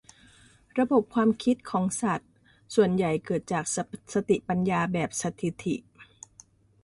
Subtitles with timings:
[0.79, 2.29] ระบบความคิดของสัตว์
[2.75, 3.65] ส่วนใหญ่เกิดจาก
[4.49, 5.75] ปัญญาแบบสถิติ